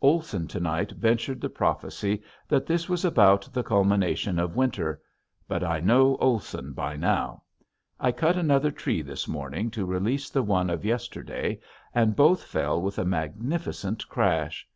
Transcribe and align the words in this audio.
Olson 0.00 0.48
to 0.48 0.58
night 0.58 0.92
ventured 0.92 1.42
the 1.42 1.50
prophecy 1.50 2.22
that 2.48 2.64
this 2.64 2.88
was 2.88 3.04
about 3.04 3.46
the 3.52 3.62
culmination 3.62 4.38
of 4.38 4.56
winter 4.56 5.02
but 5.46 5.62
I 5.62 5.80
know 5.80 6.16
Olson 6.16 6.72
by 6.72 6.96
now. 6.96 7.42
I 8.00 8.10
cut 8.10 8.38
another 8.38 8.70
tree 8.70 9.02
this 9.02 9.28
morning 9.28 9.70
to 9.72 9.84
release 9.84 10.30
the 10.30 10.42
one 10.42 10.70
of 10.70 10.86
yesterday 10.86 11.60
and 11.94 12.16
both 12.16 12.42
fell 12.42 12.80
with 12.80 12.98
a 12.98 13.04
magnificent 13.04 14.08
crash. 14.08 14.66